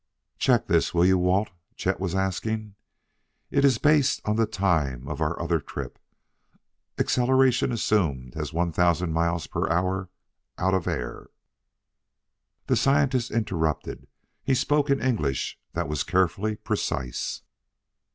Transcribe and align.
"Check 0.39 0.65
this, 0.65 0.95
will 0.95 1.05
you, 1.05 1.19
Walt?" 1.19 1.49
Chet 1.75 1.99
was 1.99 2.15
asking. 2.15 2.73
"It 3.51 3.63
is 3.63 3.77
based 3.77 4.19
on 4.25 4.35
the 4.35 4.47
time 4.47 5.07
of 5.07 5.21
our 5.21 5.39
other 5.39 5.59
trip, 5.59 5.99
acceleration 6.97 7.71
assumed 7.71 8.35
as 8.35 8.51
one 8.51 8.71
thousand 8.71 9.13
miles 9.13 9.45
per 9.45 9.69
hour 9.69 9.69
per 9.69 9.73
hour 9.77 10.09
out 10.57 10.73
of 10.73 10.87
air" 10.87 11.27
The 12.65 12.75
scientist 12.75 13.29
interrupted; 13.29 14.07
he 14.43 14.55
spoke 14.55 14.89
in 14.89 14.99
English 15.03 15.59
that 15.73 15.87
was 15.87 16.01
carefully 16.03 16.55
precise. 16.55 17.43